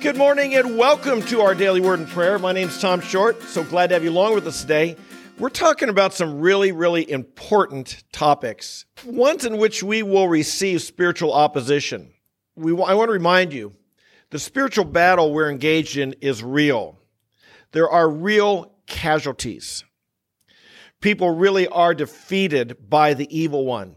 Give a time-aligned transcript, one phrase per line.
[0.00, 2.38] Good morning and welcome to our daily word and prayer.
[2.38, 3.42] My name is Tom Short.
[3.42, 4.96] So glad to have you along with us today.
[5.38, 11.34] We're talking about some really, really important topics, ones in which we will receive spiritual
[11.34, 12.14] opposition.
[12.56, 13.74] We, I want to remind you
[14.30, 16.98] the spiritual battle we're engaged in is real.
[17.72, 19.84] There are real casualties.
[21.02, 23.96] People really are defeated by the evil one.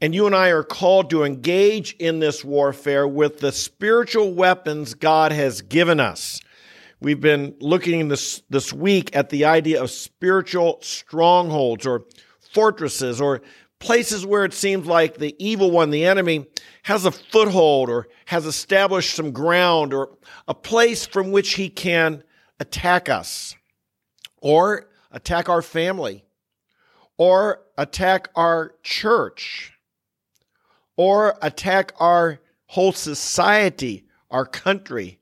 [0.00, 4.94] And you and I are called to engage in this warfare with the spiritual weapons
[4.94, 6.40] God has given us.
[7.00, 12.04] We've been looking this, this week at the idea of spiritual strongholds or
[12.52, 13.42] fortresses or
[13.78, 16.46] places where it seems like the evil one, the enemy,
[16.84, 20.16] has a foothold or has established some ground or
[20.48, 22.24] a place from which he can
[22.58, 23.54] attack us
[24.40, 26.24] or attack our family
[27.16, 29.73] or attack our church
[30.96, 35.18] or attack our whole society, our country,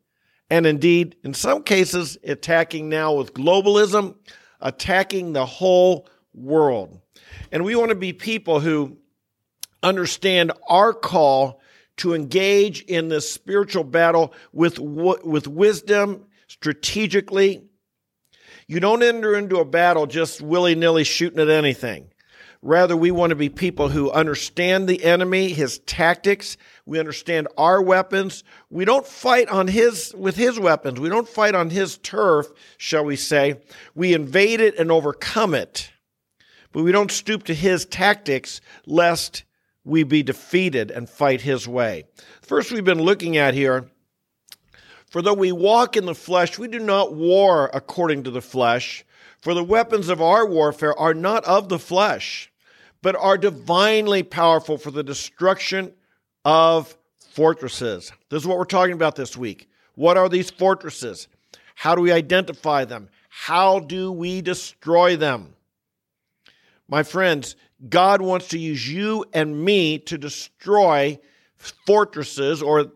[0.51, 4.16] and indeed, in some cases, attacking now with globalism,
[4.61, 7.01] attacking the whole world.
[7.51, 8.99] And we want to be people who
[9.83, 11.61] understand our call
[11.99, 17.63] to engage in this spiritual battle with, with wisdom, strategically.
[18.66, 22.12] You don't enter into a battle just willy nilly shooting at anything.
[22.65, 26.57] Rather, we want to be people who understand the enemy, his tactics.
[26.87, 28.45] We understand our weapons.
[28.71, 31.01] We don't fight on his, with his weapons.
[31.01, 32.46] We don't fight on his turf,
[32.79, 33.60] shall we say.
[33.96, 35.90] We invade it and overcome it.
[36.71, 39.43] But we don't stoop to his tactics lest
[39.85, 42.05] we be defeated and fight his way.
[42.43, 43.90] First, we've been looking at here
[45.10, 49.05] for though we walk in the flesh, we do not war according to the flesh.
[49.40, 52.52] For the weapons of our warfare are not of the flesh
[53.03, 55.93] but are divinely powerful for the destruction
[56.45, 56.97] of
[57.31, 58.13] fortresses.
[58.31, 59.69] This is what we're talking about this week.
[59.97, 61.29] What are these fortresses?
[61.75, 63.09] How do we identify them?
[63.29, 65.55] How do we destroy them?
[66.89, 67.57] My friends,
[67.89, 71.19] God wants to use you and me to destroy
[71.57, 72.87] fortresses, or uh,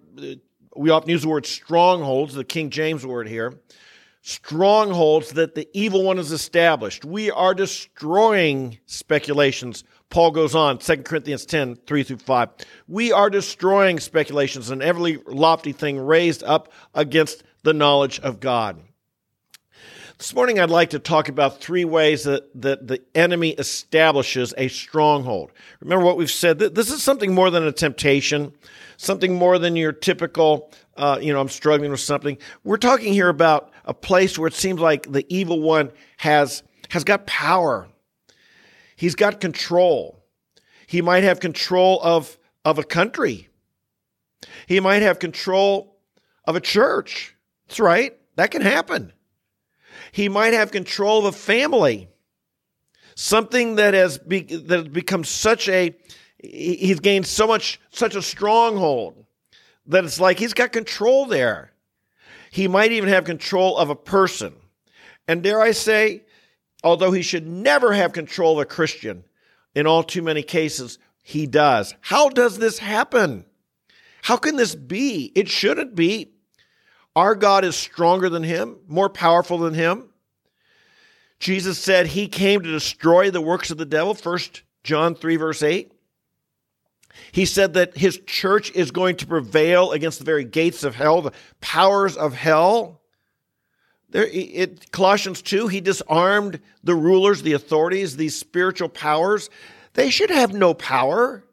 [0.77, 3.59] we often use the word strongholds, the King James word here
[4.27, 7.05] strongholds that the evil one has established.
[7.05, 9.84] We are destroying speculations.
[10.11, 12.49] Paul goes on, 2 Corinthians 10, 3 through 5.
[12.89, 18.81] We are destroying speculations and every lofty thing raised up against the knowledge of God.
[20.19, 24.69] This morning, I'd like to talk about three ways that, that the enemy establishes a
[24.69, 25.53] stronghold.
[25.81, 26.59] Remember what we've said.
[26.59, 28.55] This is something more than a temptation,
[28.97, 32.39] something more than your typical, uh, you know, I'm struggling with something.
[32.65, 37.05] We're talking here about a place where it seems like the evil one has, has
[37.05, 37.87] got power.
[38.97, 40.25] He's got control.
[40.87, 43.49] He might have control of, of a country.
[44.67, 45.99] He might have control
[46.45, 47.37] of a church.
[47.69, 48.17] That's right.
[48.37, 49.12] That can happen.
[50.12, 52.09] He might have control of a family.
[53.15, 55.97] Something that has, be, that has become such a,
[56.43, 59.25] he's gained so much, such a stronghold
[59.87, 61.73] that it's like he's got control there.
[62.51, 64.55] He might even have control of a person.
[65.28, 66.25] And dare I say,
[66.82, 69.25] although he should never have control of a Christian,
[69.75, 71.94] in all too many cases, he does.
[72.00, 73.44] How does this happen?
[74.22, 75.32] How can this be?
[75.34, 76.32] It shouldn't be.
[77.15, 80.10] Our God is stronger than him, more powerful than him.
[81.38, 84.38] Jesus said he came to destroy the works of the devil, 1
[84.82, 85.92] John 3, verse 8.
[87.32, 91.22] He said that his church is going to prevail against the very gates of hell,
[91.22, 92.96] the powers of hell.
[94.11, 99.50] There, it, Colossians 2, he disarmed the rulers, the authorities, these spiritual powers.
[99.94, 101.44] They should have no power.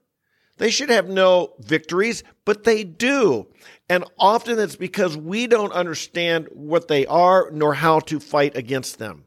[0.57, 3.47] They should have no victories, but they do.
[3.89, 8.99] And often it's because we don't understand what they are nor how to fight against
[8.99, 9.25] them.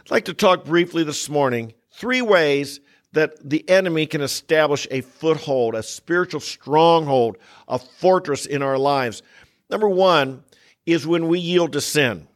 [0.00, 2.80] I'd like to talk briefly this morning three ways
[3.12, 7.38] that the enemy can establish a foothold, a spiritual stronghold,
[7.68, 9.22] a fortress in our lives.
[9.70, 10.44] Number one
[10.84, 12.28] is when we yield to sin.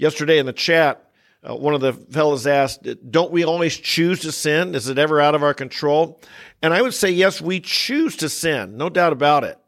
[0.00, 1.10] Yesterday in the chat,
[1.46, 4.74] uh, one of the fellows asked, Don't we always choose to sin?
[4.74, 6.22] Is it ever out of our control?
[6.62, 9.58] And I would say, Yes, we choose to sin, no doubt about it.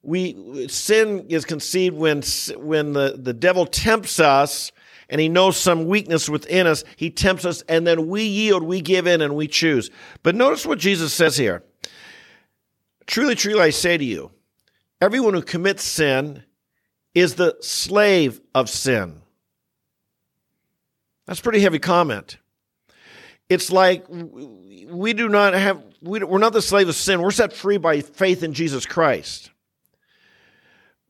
[0.00, 2.22] We sin is conceived when
[2.56, 4.70] when the, the devil tempts us
[5.08, 6.84] and he knows some weakness within us.
[6.94, 9.90] He tempts us and then we yield, we give in and we choose.
[10.22, 11.64] But notice what Jesus says here.
[13.08, 14.30] Truly, truly, I say to you,
[15.00, 16.44] everyone who commits sin
[17.12, 19.20] is the slave of sin.
[21.26, 22.38] That's pretty heavy comment.
[23.48, 27.20] It's like we do not have, we're not the slave of sin.
[27.20, 29.50] We're set free by faith in Jesus Christ.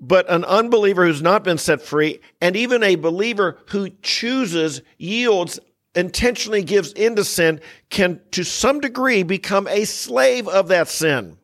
[0.01, 5.61] But an unbeliever who's not been set free, and even a believer who chooses, yields,
[5.95, 7.61] intentionally gives into sin,
[7.91, 11.39] can to some degree become a slave of that sin,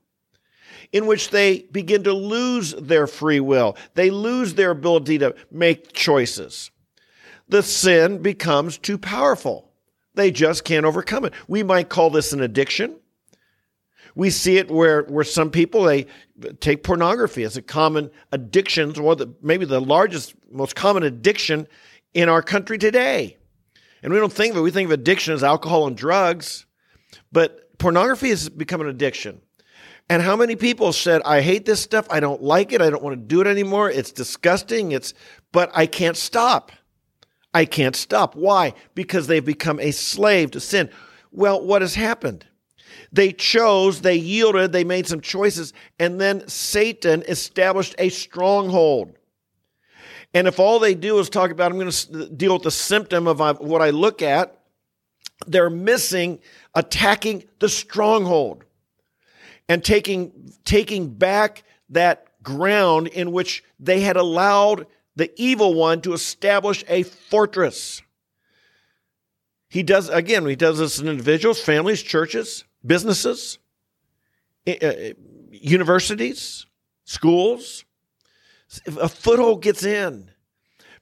[0.92, 3.76] in which they begin to lose their free will.
[3.94, 6.72] They lose their ability to make choices.
[7.50, 9.72] The sin becomes too powerful.
[10.14, 11.34] They just can't overcome it.
[11.48, 12.96] We might call this an addiction.
[14.14, 16.06] We see it where, where some people they
[16.60, 21.66] take pornography as a common addiction, or the, maybe the largest, most common addiction
[22.14, 23.36] in our country today.
[24.02, 24.62] And we don't think of it.
[24.62, 26.66] We think of addiction as alcohol and drugs,
[27.32, 29.40] but pornography has become an addiction.
[30.08, 32.06] And how many people said, I hate this stuff.
[32.10, 32.80] I don't like it.
[32.80, 33.90] I don't want to do it anymore.
[33.90, 34.92] It's disgusting.
[34.92, 35.14] It's,
[35.52, 36.72] but I can't stop.
[37.52, 38.36] I can't stop.
[38.36, 38.74] Why?
[38.94, 40.90] Because they've become a slave to sin.
[41.32, 42.46] Well, what has happened?
[43.12, 49.16] They chose, they yielded, they made some choices, and then Satan established a stronghold.
[50.32, 53.26] And if all they do is talk about, I'm going to deal with the symptom
[53.26, 54.56] of what I look at,
[55.46, 56.38] they're missing
[56.74, 58.64] attacking the stronghold
[59.68, 64.86] and taking, taking back that ground in which they had allowed
[65.20, 68.00] the evil one to establish a fortress.
[69.68, 73.58] He does, again, he does this in individuals, families, churches businesses,
[74.66, 74.72] uh,
[75.50, 76.64] universities,
[77.04, 77.84] schools.
[78.86, 80.30] A foothold gets in,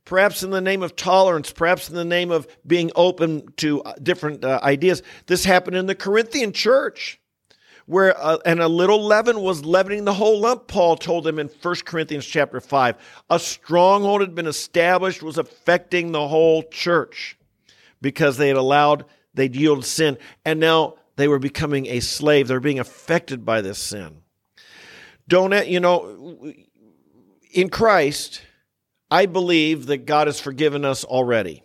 [0.04, 3.94] perhaps in the name of tolerance, perhaps in the name of being open to uh,
[4.02, 5.04] different uh, ideas.
[5.26, 7.20] This happened in the Corinthian church,
[7.88, 10.68] where uh, and a little leaven was leavening the whole lump.
[10.68, 12.96] Paul told them in 1 Corinthians chapter five,
[13.30, 17.38] a stronghold had been established, was affecting the whole church
[18.02, 22.46] because they had allowed they'd yielded sin, and now they were becoming a slave.
[22.46, 24.22] They're being affected by this sin.
[25.26, 26.52] Don't, you know,
[27.50, 28.42] in Christ,
[29.10, 31.62] I believe that God has forgiven us already.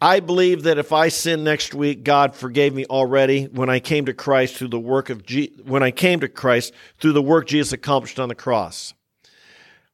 [0.00, 4.06] I believe that if I sin next week, God forgave me already when I came
[4.06, 7.46] to Christ through the work of Je- when I came to Christ through the work
[7.46, 8.92] Jesus accomplished on the cross.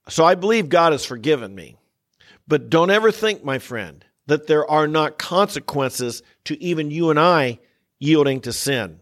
[0.09, 1.77] So I believe God has forgiven me.
[2.49, 7.21] But don't ever think, my friend, that there are not consequences to even you and
[7.21, 7.61] I
[8.01, 9.01] yielding to sin.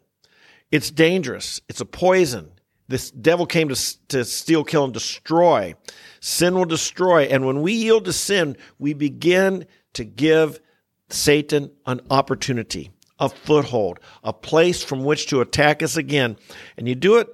[0.70, 1.60] It's dangerous.
[1.68, 2.50] It's a poison.
[2.88, 5.74] This devil came to, to steal, kill, and destroy.
[6.20, 7.24] Sin will destroy.
[7.24, 10.60] And when we yield to sin, we begin to give
[11.10, 16.36] Satan an opportunity, a foothold, a place from which to attack us again.
[16.76, 17.28] And you do it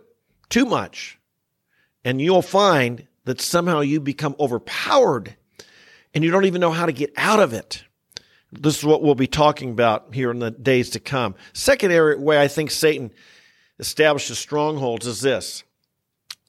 [0.49, 1.19] too much,
[2.05, 5.37] and you'll find that somehow you become overpowered
[6.15, 7.85] and you don't even know how to get out of it.
[8.53, 11.35] This is what we'll be talking about here in the days to come.
[11.53, 13.11] Second area way I think Satan
[13.81, 15.65] establishes strongholds is this.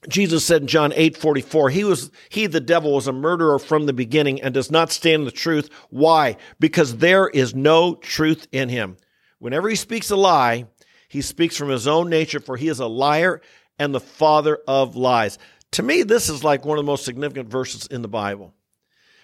[0.08, 3.86] Jesus said in John 8 44, he was, he, the devil, was a murderer from
[3.86, 5.70] the beginning and does not stand the truth.
[5.90, 6.36] Why?
[6.60, 8.96] Because there is no truth in him.
[9.38, 10.66] Whenever he speaks a lie,
[11.08, 13.40] he speaks from his own nature, for he is a liar
[13.78, 15.38] and the father of lies.
[15.72, 18.54] To me, this is like one of the most significant verses in the Bible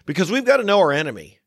[0.06, 1.38] because we've got to know our enemy.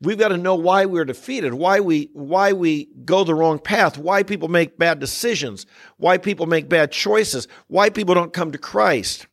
[0.00, 3.98] We've got to know why we're defeated, why we why we go the wrong path,
[3.98, 5.66] why people make bad decisions,
[5.96, 9.26] why people make bad choices, why people don't come to Christ,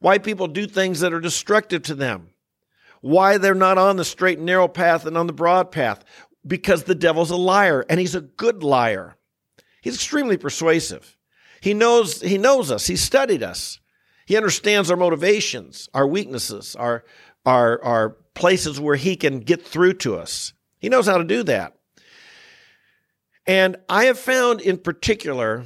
[0.00, 2.30] why people do things that are destructive to them,
[3.00, 6.04] why they're not on the straight and narrow path and on the broad path,
[6.44, 9.16] because the devil's a liar and he's a good liar.
[9.82, 11.16] He's extremely persuasive.
[11.60, 12.88] He knows he knows us.
[12.88, 13.78] He's studied us.
[14.26, 17.04] He understands our motivations, our weaknesses, our
[17.48, 20.52] our our places where he can get through to us.
[20.78, 21.74] He knows how to do that.
[23.46, 25.64] And I have found in particular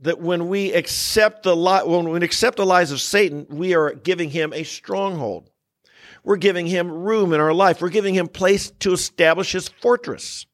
[0.00, 3.92] that when we accept the li- when we accept the lies of Satan, we are
[3.92, 5.50] giving him a stronghold.
[6.24, 7.82] We're giving him room in our life.
[7.82, 10.46] We're giving him place to establish his fortress.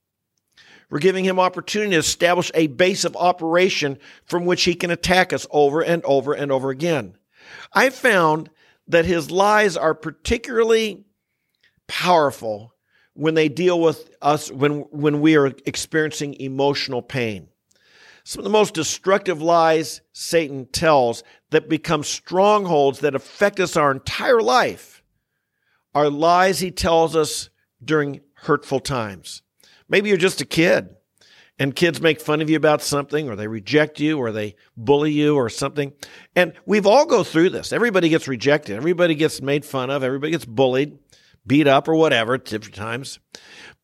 [0.90, 5.32] We're giving him opportunity to establish a base of operation from which he can attack
[5.32, 7.16] us over and over and over again.
[7.72, 8.50] I found
[8.90, 11.04] that his lies are particularly
[11.86, 12.74] powerful
[13.14, 17.48] when they deal with us when, when we are experiencing emotional pain.
[18.24, 23.90] Some of the most destructive lies Satan tells that become strongholds that affect us our
[23.90, 25.02] entire life
[25.94, 27.50] are lies he tells us
[27.82, 29.42] during hurtful times.
[29.88, 30.94] Maybe you're just a kid
[31.60, 35.12] and kids make fun of you about something or they reject you or they bully
[35.12, 35.92] you or something.
[36.34, 37.72] And we've all go through this.
[37.72, 38.76] Everybody gets rejected.
[38.76, 40.02] Everybody gets made fun of.
[40.02, 40.98] Everybody gets bullied
[41.46, 43.18] beat up or whatever, different times.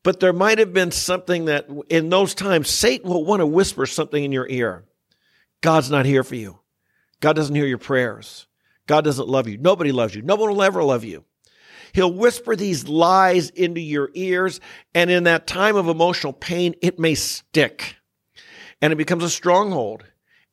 [0.03, 3.87] But there might have been something that in those times, Satan will want to whisper
[3.87, 4.85] something in your ear.
[5.63, 6.61] God's not here for you.
[7.21, 8.47] God doesn't hear your prayers.
[8.87, 9.59] God doesn't love you.
[9.59, 10.23] Nobody loves you.
[10.23, 11.25] No one will ever love you.
[11.97, 14.61] He'll whisper these lies into your ears,
[14.95, 17.97] and in that time of emotional pain, it may stick
[18.83, 20.05] and it becomes a stronghold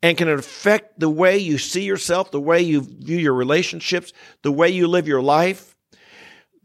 [0.02, 4.54] and can affect the way you see yourself, the way you view your relationships, the
[4.54, 5.76] way you live your life.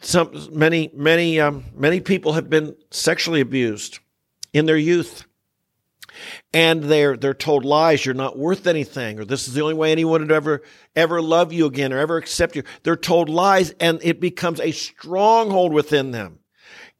[0.00, 3.98] Some many many um, many people have been sexually abused
[4.52, 5.24] in their youth,
[6.52, 8.04] and they're they're told lies.
[8.04, 10.62] You're not worth anything, or this is the only way anyone would ever
[10.96, 12.62] ever love you again or ever accept you.
[12.82, 16.40] They're told lies, and it becomes a stronghold within them.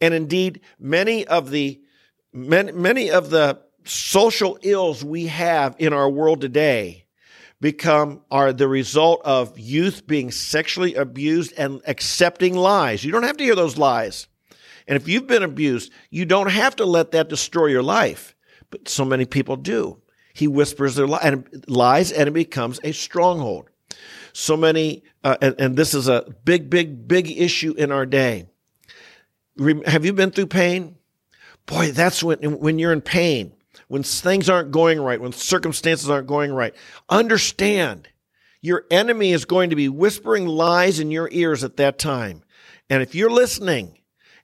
[0.01, 1.81] And indeed, many of the
[2.33, 7.07] many, many of the social ills we have in our world today
[7.61, 13.05] become are the result of youth being sexually abused and accepting lies.
[13.05, 14.29] You don't have to hear those lies.
[14.87, 18.35] And if you've been abused, you don't have to let that destroy your life.
[18.71, 20.01] But so many people do.
[20.35, 23.71] He whispers their li- and lies and it becomes a stronghold.
[24.33, 28.47] So many, uh, and, and this is a big, big, big issue in our day.
[29.87, 30.97] Have you been through pain?
[31.67, 33.53] Boy, that's when, when you're in pain
[33.89, 36.75] when things aren't going right, when circumstances aren't going right.
[37.09, 38.09] Understand
[38.61, 42.43] your enemy is going to be whispering lies in your ears at that time.
[42.91, 43.99] And if you're listening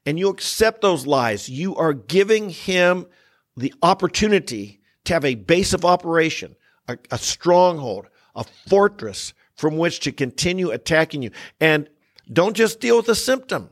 [0.06, 3.06] and you accept those lies, you are giving him
[3.56, 6.56] the opportunity to have a base of operation,
[6.88, 11.30] a, a stronghold, a fortress from which to continue attacking you.
[11.60, 11.88] And
[12.32, 13.70] don't just deal with the symptom.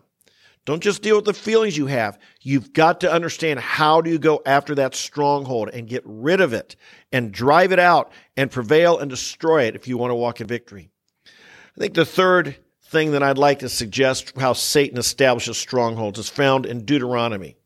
[0.64, 2.18] Don't just deal with the feelings you have.
[2.40, 6.52] You've got to understand how do you go after that stronghold and get rid of
[6.52, 6.76] it
[7.10, 10.46] and drive it out and prevail and destroy it if you want to walk in
[10.46, 10.90] victory.
[11.26, 16.28] I think the third thing that I'd like to suggest how Satan establishes strongholds is
[16.28, 17.56] found in Deuteronomy.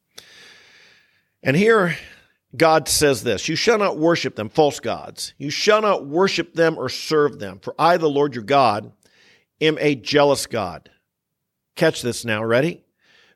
[1.46, 1.96] And here
[2.54, 5.32] God says this You shall not worship them, false gods.
[5.38, 8.92] You shall not worship them or serve them, for I, the Lord your God,
[9.62, 10.90] am a jealous God.
[11.74, 12.44] Catch this now.
[12.44, 12.82] Ready?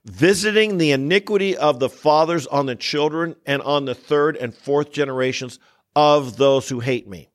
[0.05, 4.93] visiting the iniquity of the fathers on the children and on the third and fourth
[4.93, 5.59] generations
[5.95, 7.29] of those who hate me,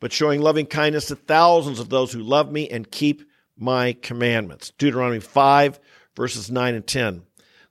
[0.00, 3.22] but showing loving kindness to thousands of those who love me and keep
[3.56, 4.72] my commandments.
[4.76, 5.80] Deuteronomy 5,
[6.16, 7.22] verses 9 and 10.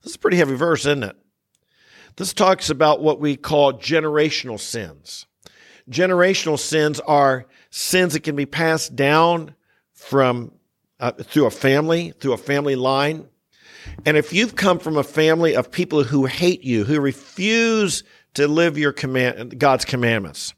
[0.01, 1.17] This is a pretty heavy verse, isn't it?
[2.15, 5.25] This talks about what we call generational sins.
[5.89, 9.55] Generational sins are sins that can be passed down
[9.93, 10.51] from
[11.00, 13.27] uh, through a family, through a family line.
[14.05, 18.03] And if you've come from a family of people who hate you, who refuse
[18.36, 20.53] to live your command, God's commandments,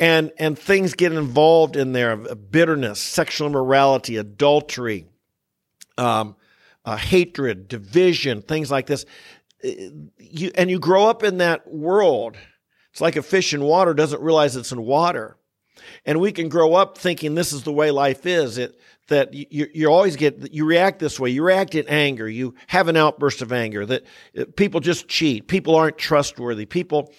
[0.00, 5.06] and, and things get involved in there, bitterness, sexual immorality, adultery,
[5.98, 6.34] um,
[6.84, 9.04] uh, hatred, division, things like this.
[9.62, 12.36] You, and you grow up in that world.
[12.92, 15.36] It's like a fish in water doesn't realize it's in water.
[16.04, 18.58] And we can grow up thinking this is the way life is.
[18.58, 21.30] It, that you, you always get, you react this way.
[21.30, 22.28] You react in anger.
[22.28, 24.04] You have an outburst of anger that
[24.38, 25.48] uh, people just cheat.
[25.48, 26.64] People aren't trustworthy.
[26.64, 27.12] People,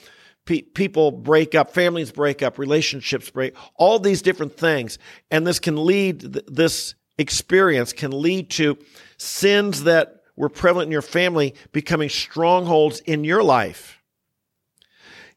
[0.45, 1.73] pe- people break up.
[1.73, 2.57] Families break up.
[2.57, 3.55] Relationships break.
[3.75, 4.99] All these different things.
[5.29, 8.77] And this can lead, this experience can lead to
[9.17, 14.01] sins that were prevalent in your family becoming strongholds in your life.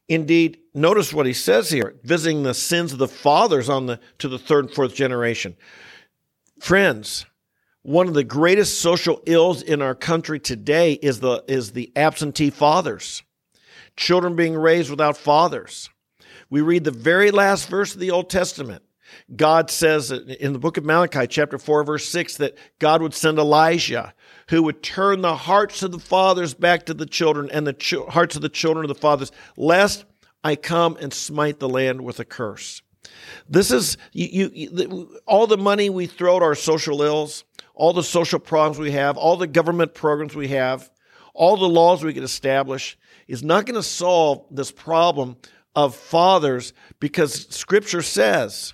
[0.07, 4.27] Indeed, notice what he says here, visiting the sins of the fathers on the to
[4.27, 5.55] the third and fourth generation.
[6.59, 7.25] Friends,
[7.81, 12.49] one of the greatest social ills in our country today is the, is the absentee
[12.49, 13.23] fathers.
[13.95, 15.89] Children being raised without fathers.
[16.49, 18.83] We read the very last verse of the Old Testament.
[19.35, 23.37] God says in the book of Malachi, chapter 4, verse 6, that God would send
[23.37, 24.13] Elijah,
[24.49, 27.95] who would turn the hearts of the fathers back to the children and the ch-
[28.09, 30.05] hearts of the children of the fathers, lest
[30.43, 32.81] I come and smite the land with a curse.
[33.49, 38.03] This is you, you, all the money we throw at our social ills, all the
[38.03, 40.89] social problems we have, all the government programs we have,
[41.33, 42.97] all the laws we can establish
[43.27, 45.35] is not going to solve this problem
[45.75, 48.73] of fathers because scripture says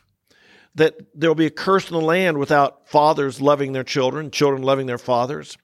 [0.76, 4.62] that there will be a curse in the land without fathers loving their children, children
[4.62, 5.58] loving their fathers.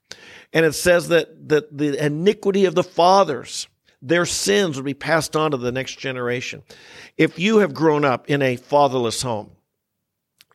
[0.54, 3.68] And it says that, that the iniquity of the fathers
[4.02, 6.62] their sins would be passed on to the next generation.
[7.18, 9.52] If you have grown up in a fatherless home,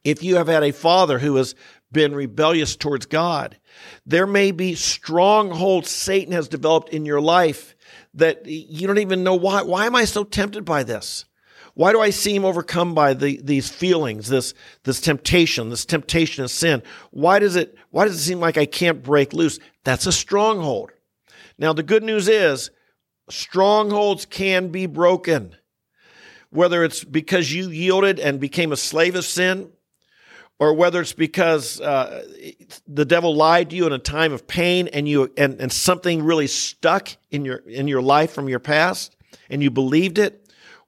[0.05, 1.55] if you have had a father who has
[1.91, 3.59] been rebellious towards God,
[4.07, 7.75] there may be strongholds Satan has developed in your life
[8.15, 9.63] that you don't even know why.
[9.63, 11.25] Why am I so tempted by this?
[11.75, 14.53] Why do I seem overcome by the, these feelings, this,
[14.85, 16.83] this temptation, this temptation of sin?
[17.11, 19.59] Why does it, why does it seem like I can't break loose?
[19.85, 20.91] That's a stronghold.
[21.59, 22.71] Now, the good news is
[23.31, 25.57] strongholds can be broken.
[26.51, 29.71] Whether it's because you yielded and became a slave of sin,
[30.59, 32.25] or whether it's because uh,
[32.87, 36.23] the devil lied to you in a time of pain and you and, and something
[36.23, 39.17] really stuck in your in your life from your past
[39.51, 40.42] and you believed it,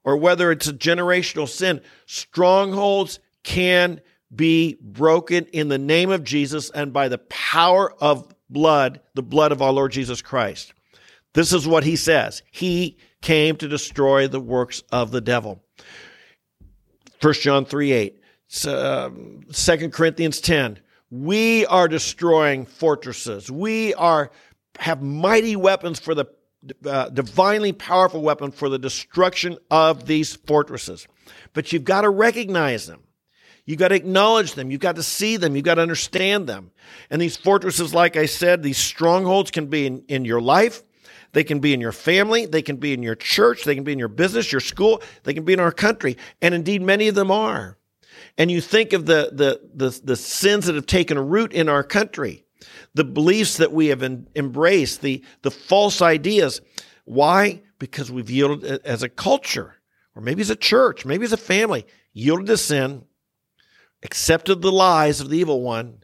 [0.05, 3.99] or whether it's a generational sin, strongholds can
[4.33, 9.51] be broken in the name of Jesus and by the power of blood, the blood
[9.51, 10.73] of our Lord Jesus Christ.
[11.33, 12.43] This is what he says.
[12.51, 15.61] He came to destroy the works of the devil.
[17.21, 18.21] 1 John 3 8.
[18.67, 19.09] Uh,
[19.51, 20.79] 2 Corinthians 10.
[21.09, 23.49] We are destroying fortresses.
[23.49, 24.31] We are
[24.79, 26.25] have mighty weapons for the
[26.85, 31.07] uh, divinely powerful weapon for the destruction of these fortresses.
[31.53, 33.01] But you've got to recognize them.
[33.65, 34.69] You've got to acknowledge them.
[34.69, 35.55] You've got to see them.
[35.55, 36.71] You've got to understand them.
[37.09, 40.83] And these fortresses, like I said, these strongholds can be in, in your life.
[41.31, 42.45] They can be in your family.
[42.45, 43.63] They can be in your church.
[43.63, 45.01] They can be in your business, your school.
[45.23, 46.17] They can be in our country.
[46.41, 47.77] And indeed, many of them are.
[48.37, 51.83] And you think of the, the, the, the sins that have taken root in our
[51.83, 52.44] country,
[52.93, 56.61] the beliefs that we have in, embraced, the, the false ideas.
[57.05, 57.61] Why?
[57.79, 59.75] Because we've yielded as a culture,
[60.15, 63.03] or maybe as a church, maybe as a family, yielded to sin
[64.05, 66.03] accepted the lies of the evil one,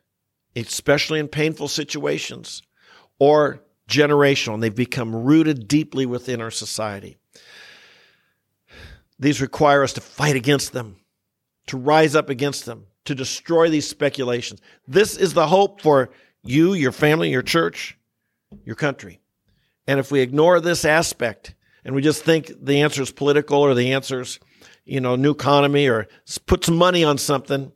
[0.55, 2.63] especially in painful situations,
[3.19, 7.17] or generational, and they've become rooted deeply within our society.
[9.19, 10.97] These require us to fight against them,
[11.67, 14.61] to rise up against them, to destroy these speculations.
[14.87, 16.09] This is the hope for
[16.43, 17.97] you, your family, your church,
[18.65, 19.19] your country.
[19.87, 23.73] And if we ignore this aspect and we just think the answer is political or
[23.73, 24.39] the answer is,
[24.85, 26.07] you know, new economy or
[26.45, 27.71] put some money on something,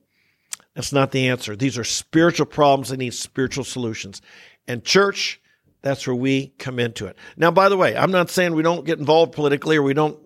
[0.75, 1.55] that's not the answer.
[1.55, 4.21] These are spiritual problems that need spiritual solutions.
[4.67, 5.41] And church,
[5.81, 7.17] that's where we come into it.
[7.37, 10.19] Now, by the way, I'm not saying we don't get involved politically or we don't,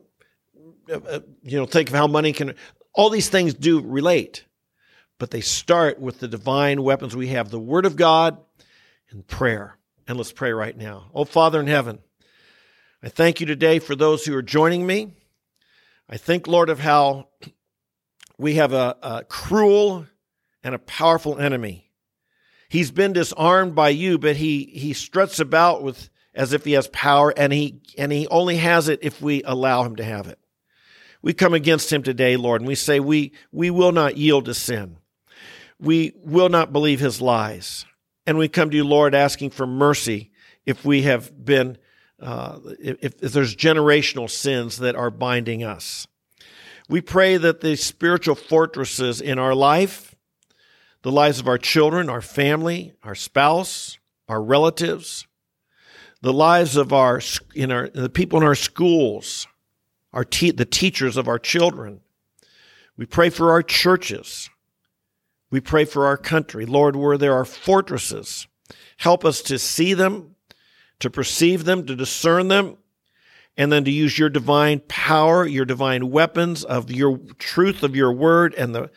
[0.92, 2.56] uh, uh, you know, think of how money can.
[2.94, 4.46] All these things do relate,
[5.20, 8.40] but they start with the divine weapons we have: the Word of God
[9.12, 9.78] and prayer.
[10.08, 11.12] And let's pray right now.
[11.14, 12.00] Oh, Father in heaven,
[13.04, 15.14] I thank you today for those who are joining me.
[16.10, 17.28] I think, Lord, of how
[18.40, 20.08] we have a, a cruel
[20.64, 21.92] and a powerful enemy.
[22.70, 26.88] He's been disarmed by you, but he, he struts about with as if he has
[26.88, 30.40] power, and he and he only has it if we allow him to have it.
[31.22, 34.54] We come against him today, Lord, and we say we we will not yield to
[34.54, 34.98] sin.
[35.80, 37.86] We will not believe his lies.
[38.26, 40.32] And we come to you, Lord, asking for mercy
[40.66, 41.78] if we have been
[42.20, 46.06] uh, if, if there's generational sins that are binding us.
[46.90, 50.16] We pray that the spiritual fortresses in our life
[51.02, 55.26] the lives of our children, our family, our spouse, our relatives,
[56.22, 57.22] the lives of our,
[57.56, 59.48] in our the people in our schools,
[60.12, 62.02] our te- the teachers of our children.
[62.98, 64.50] We pray for our churches.
[65.52, 66.66] We pray for our country.
[66.66, 68.48] Lord, where there are fortresses,
[68.98, 70.36] help us to see them,
[71.00, 72.78] to perceive them, to discern them,
[73.58, 78.12] and then to use your divine power, your divine weapons of your truth of your
[78.12, 78.90] word and the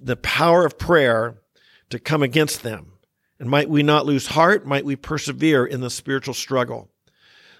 [0.00, 1.42] the power of prayer
[1.90, 2.92] to come against them.
[3.38, 4.66] And might we not lose heart?
[4.66, 6.90] Might we persevere in the spiritual struggle?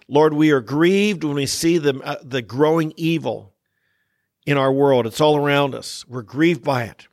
[0.09, 3.53] Lord, we are grieved when we see the, uh, the growing evil
[4.47, 5.07] in our world.
[5.07, 6.07] It's all around us.
[6.09, 7.09] We're grieved by it.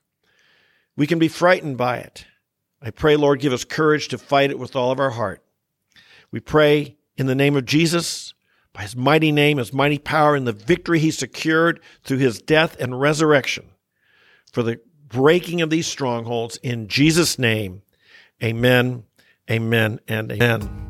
[0.96, 2.26] We can be frightened by it.
[2.82, 5.44] I pray, Lord, give us courage to fight it with all of our heart.
[6.32, 8.34] We pray in the name of Jesus,
[8.74, 12.76] by his mighty name, his mighty power, and the victory he secured through his death
[12.80, 13.66] and resurrection
[14.52, 17.84] for the breaking of these strongholds in Jesus' name.
[18.44, 19.04] Amen,
[19.50, 20.90] amen, and amen.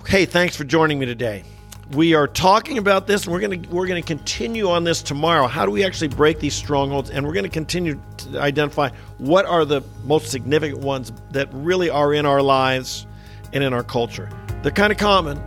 [0.00, 1.44] Okay, thanks for joining me today.
[1.92, 5.02] We are talking about this, and we're going to we're going to continue on this
[5.02, 5.46] tomorrow.
[5.46, 7.10] How do we actually break these strongholds?
[7.10, 11.88] And we're going to continue to identify what are the most significant ones that really
[11.88, 13.06] are in our lives
[13.52, 14.28] and in our culture.
[14.62, 15.40] They're kind of common,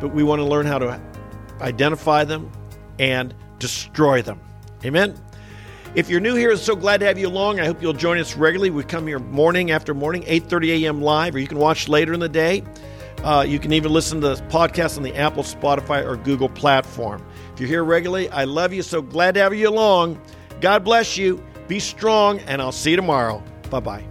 [0.00, 1.00] but we want to learn how to
[1.60, 2.52] identify them
[3.00, 4.40] and destroy them.
[4.84, 5.16] Amen.
[5.96, 7.58] If you're new here, I'm so glad to have you along.
[7.58, 8.70] I hope you'll join us regularly.
[8.70, 11.02] We come here morning after morning, 8:30 a.m.
[11.02, 12.62] live, or you can watch later in the day.
[13.24, 17.24] Uh, you can even listen to the podcast on the Apple, Spotify, or Google platform.
[17.52, 18.82] If you're here regularly, I love you.
[18.82, 20.20] So glad to have you along.
[20.60, 21.42] God bless you.
[21.68, 23.42] Be strong, and I'll see you tomorrow.
[23.70, 24.09] Bye bye.